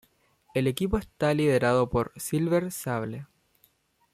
El 0.55 0.65
equipo 0.65 0.97
está 0.97 1.31
liderado 1.31 1.91
por 1.91 2.11
Silver 2.15 2.71
Sable. 2.71 3.27